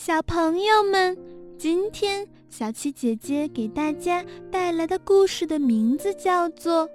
[0.00, 1.18] 小朋友们，
[1.58, 6.86] 今天小七姐姐给大家带来的故事的名字叫做《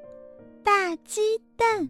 [0.63, 1.19] 大鸡
[1.57, 1.81] 蛋》。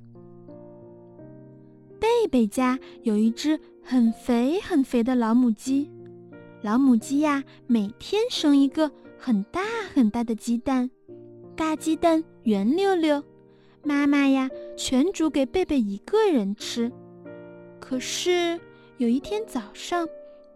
[2.00, 5.88] 贝贝家有一只很肥很肥的老母鸡，
[6.64, 9.62] 老母鸡呀，每天生一个很大
[9.94, 10.90] 很大的鸡蛋，
[11.56, 13.24] 大鸡蛋圆溜溜，
[13.84, 16.92] 妈妈呀全煮给贝贝一个人吃。
[17.80, 18.60] 可是
[18.98, 20.08] 有一天早上，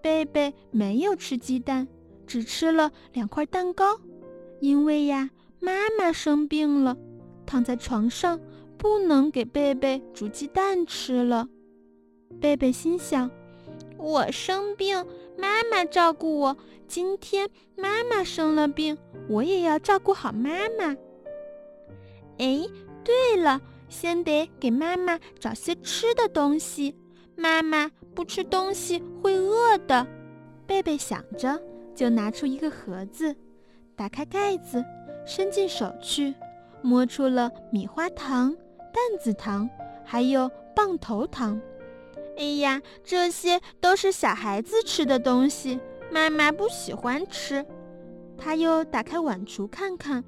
[0.08, 1.86] 贝贝没有吃鸡蛋，
[2.26, 4.00] 只吃了两块蛋糕，
[4.62, 6.96] 因为呀，妈妈生病了，
[7.46, 8.40] 躺在床上，
[8.78, 11.50] 不能给贝贝煮鸡蛋吃了。
[12.40, 13.30] 贝贝心想：
[13.98, 15.06] 我生病，
[15.38, 16.56] 妈妈照顾我；
[16.88, 18.98] 今天妈妈生了病，
[19.28, 20.96] 我也要照顾好妈妈。
[22.38, 22.66] 哎，
[23.04, 26.96] 对了，先得给妈妈找些吃的东西。
[27.36, 30.08] 妈妈不吃东西会饿的，
[30.66, 31.62] 贝贝想着，
[31.94, 33.36] 就拿出一个盒子，
[33.96, 34.84] 打开盖子，
[35.24, 36.34] 伸进手去，
[36.82, 38.56] 摸出了米花糖、
[38.92, 39.70] 担子糖，
[40.04, 41.62] 还有棒头糖。
[42.40, 45.80] 哎呀，这些都是小孩子吃的东西，
[46.12, 47.64] 妈妈不喜欢吃。
[48.36, 50.24] 他又打开碗橱看看，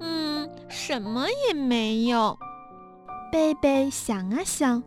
[0.00, 2.38] 嗯，什么也没有。
[3.32, 4.82] 贝贝想啊想。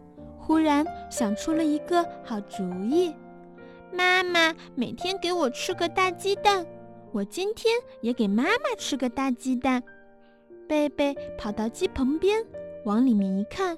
[0.45, 3.13] 忽然想出了一个好主意，
[3.93, 6.65] 妈妈每天给我吃个大鸡蛋，
[7.13, 9.81] 我今天也给妈妈吃个大鸡蛋。
[10.67, 12.45] 贝贝跑到鸡棚边，
[12.83, 13.77] 往里面一看，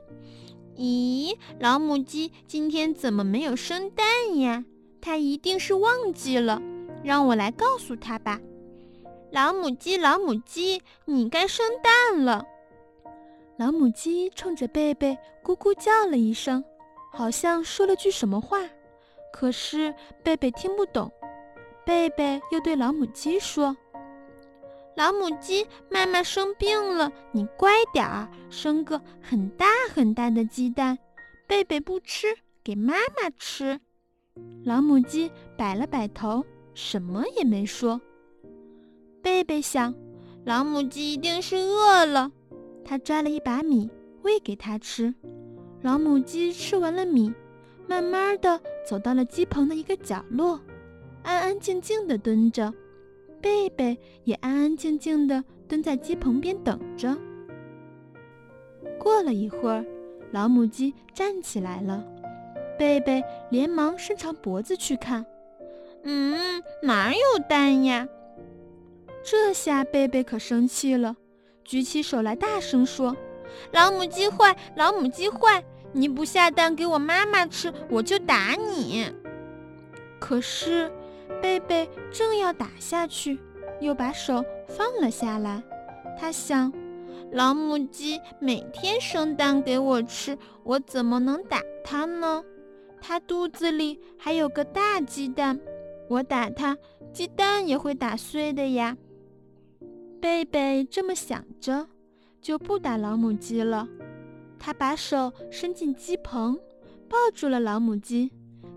[0.75, 4.66] 咦，老母鸡今天怎么没有生蛋呀？
[5.02, 6.59] 它一定是忘记了，
[7.03, 8.41] 让我来告诉它吧。
[9.31, 12.45] 老母鸡，老母鸡，你该生蛋了。
[13.58, 16.64] 老母鸡冲着贝贝咕咕叫了一声，
[17.14, 18.59] 好像说了句什么话，
[19.31, 21.09] 可是贝贝听不懂。
[21.86, 23.78] 贝贝又对老母鸡说
[24.98, 30.98] ：“老母鸡，妈妈生病了，你乖点儿，生个很大很大的鸡蛋。
[31.48, 32.27] 贝贝不吃，
[32.61, 33.80] 给妈妈吃。”
[34.65, 38.02] 老母鸡摆了摆头，什么也没说。
[39.21, 39.95] 贝贝想，
[40.44, 42.32] 老母鸡一定是饿了。
[42.85, 43.89] 他抓了一把米
[44.21, 45.13] 喂给它吃，
[45.81, 47.33] 老母鸡吃完了米，
[47.87, 50.61] 慢慢的走到了鸡棚的一个角落，
[51.23, 52.73] 安安静静的蹲着。
[53.41, 57.15] 贝贝也安安静静的蹲在鸡棚边等着。
[58.97, 59.85] 过了一会儿，
[60.31, 62.03] 老母鸡站起来了，
[62.77, 65.23] 贝贝连忙伸长脖子去看，
[66.03, 68.07] 嗯，哪有蛋呀？
[69.23, 71.15] 这下贝贝可生气了。
[71.65, 73.17] 举起手来，大声说
[73.73, 75.64] ：“老母鸡坏，老母鸡坏！
[75.92, 79.11] 你不下蛋给我妈妈吃，我就打你。”
[80.20, 80.92] 可是，
[81.42, 83.39] 贝贝正要打下去，
[83.81, 85.64] 又把手放了下来。
[86.17, 86.71] 他想
[87.33, 92.43] ：“老母鸡每天生蛋给我吃，我怎么能打它呢？
[93.02, 95.59] 它肚子里还有个大鸡蛋，
[96.09, 96.77] 我打它，
[97.11, 98.95] 鸡蛋也会打碎的呀。”
[100.25, 101.87] 贝贝这么想着，
[102.41, 103.87] 就不打老母鸡了。
[104.58, 106.58] 他把手伸进鸡棚，
[107.08, 108.31] 抱住了老母鸡，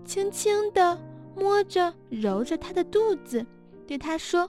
[0.05, 0.95] 轻轻地
[1.35, 3.43] 摸着、揉着它的肚子，
[3.87, 4.47] 对它说：“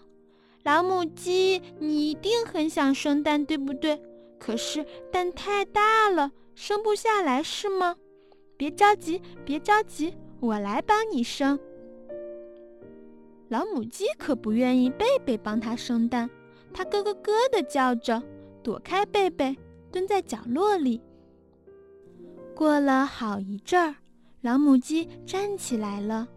[0.63, 3.99] 老母鸡，你一定很想生蛋，对不对？
[4.39, 7.97] 可是蛋太大了，生不下来，是吗？
[8.59, 11.59] 别着急，别着急，我来帮你生。”
[13.49, 16.29] 老母鸡可不愿意贝贝帮它生蛋。
[16.73, 18.23] 它咯咯咯地叫着，
[18.63, 19.57] 躲开贝贝，
[19.91, 21.01] 蹲在角落里。
[22.55, 23.95] 过了好一阵儿，
[24.43, 26.29] 老母鸡站起来了。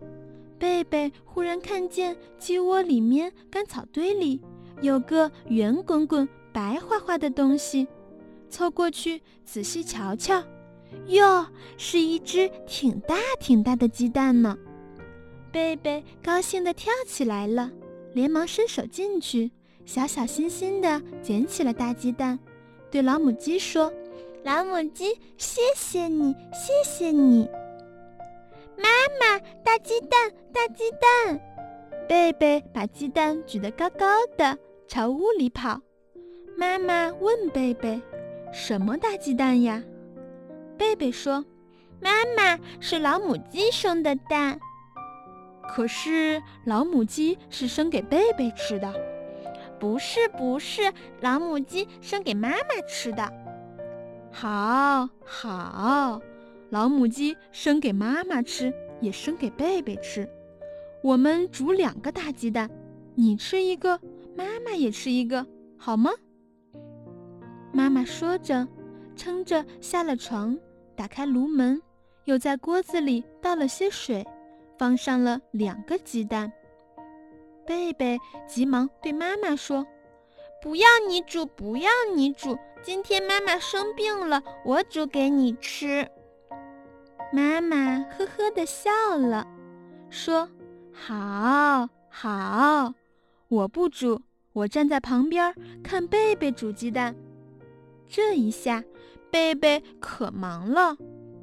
[0.58, 4.40] 贝贝忽然看见鸡窝里面干草堆里
[4.82, 7.88] 有个圆滚滚、白花花的东西，
[8.50, 10.42] 凑过去仔细瞧瞧，
[11.08, 11.46] 哟，
[11.78, 14.58] 是一只挺大挺大的鸡蛋呢。
[15.52, 17.70] 贝贝高兴地跳起来了，
[18.14, 19.52] 连忙伸手进去。
[19.86, 22.40] 小小心心地捡起了大鸡蛋，
[22.90, 23.92] 对老母鸡说
[24.44, 27.50] ：“老母鸡，谢谢你，谢谢你。”
[28.78, 28.90] 妈
[29.20, 31.40] 妈，大鸡蛋，大鸡蛋！
[32.08, 34.06] 贝贝把鸡蛋举得高高
[34.38, 34.58] 的，
[34.88, 35.80] 朝屋里跑。
[36.58, 38.02] 妈妈问贝贝
[38.52, 39.84] ：“什么大鸡蛋呀？”
[40.78, 41.46] 贝贝说
[42.02, 44.60] ：“妈妈是老母鸡生的蛋。”
[45.70, 48.94] 可是老母鸡是生给贝贝吃的。
[49.84, 53.30] 不是不是，老母鸡生给妈妈吃的。
[54.32, 56.22] 好，好，
[56.70, 60.26] 老母鸡生给妈妈吃，也生给贝贝吃。
[61.04, 62.72] 我们煮两个大鸡蛋，
[63.14, 64.00] 你吃一个，
[64.38, 65.46] 妈妈也吃一个，
[65.78, 66.12] 好吗？”
[67.74, 68.66] 妈妈说着，
[69.18, 70.58] 撑着下了床，
[70.96, 71.82] 打开炉门，
[72.24, 74.26] 又在锅子里倒了些水，
[74.80, 76.50] 放上了两个鸡蛋。
[77.66, 79.86] 贝贝急忙对妈妈说
[80.62, 86.08] ：“不要你煮，不要你煮，今天妈妈生病了，我煮给你吃。”
[87.34, 89.48] 妈妈呵呵地笑了，
[90.10, 90.48] 说
[90.94, 92.94] ：“好，好，
[93.48, 94.22] 我不煮，
[94.54, 97.16] 我站在旁边看贝贝煮鸡蛋。”
[98.08, 98.84] 这一下，
[99.32, 100.96] 贝贝可忙了，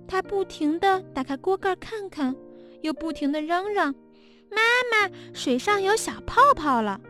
[0.07, 2.37] 他不停地打开锅盖看看，
[2.83, 3.93] 又不停地嚷嚷。
[4.50, 4.61] 妈
[4.91, 7.00] 妈，水上有小泡泡了！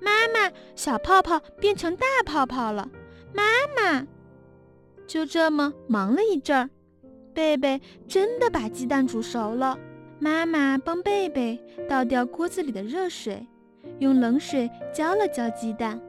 [0.00, 2.88] 妈妈，小泡泡变成大泡泡了！
[3.32, 3.42] 妈
[3.76, 4.06] 妈，
[5.06, 6.70] 就这么忙了一阵儿，
[7.32, 9.78] 贝贝真的把鸡蛋煮熟了。
[10.18, 13.46] 妈妈帮贝贝倒掉锅子里的热水，
[14.00, 16.00] 用冷水浇了浇鸡蛋。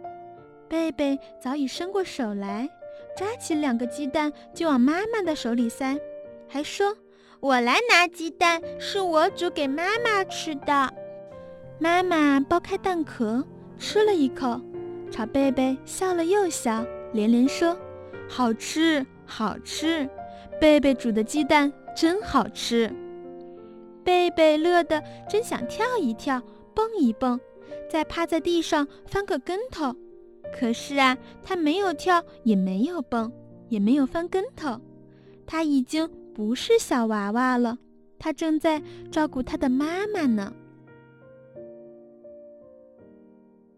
[0.67, 2.67] 贝贝早已伸过手来，
[3.15, 5.99] 抓起两个鸡蛋就往妈妈的手里塞，
[6.47, 6.95] 还说。
[7.41, 10.93] 我来拿鸡蛋，是我煮给妈妈吃的。
[11.79, 13.45] 妈妈剥开蛋壳，
[13.77, 14.59] 吃了一口，
[15.09, 17.77] 朝贝贝笑了又笑，连连说
[18.27, 20.09] ：“好吃，好吃！
[20.59, 22.93] 贝贝煮的鸡蛋真好吃。”
[24.03, 26.41] 贝贝乐得真想跳一跳，
[26.73, 27.39] 蹦一蹦，
[27.89, 29.95] 再趴在地上翻个跟头。
[30.59, 33.31] 可是啊，他没有跳，也没有蹦，
[33.69, 34.81] 也没有翻跟头，
[35.47, 36.09] 他已经。
[36.39, 37.77] 不是小娃娃了，
[38.17, 38.81] 他正在
[39.11, 40.53] 照顾他的妈妈呢。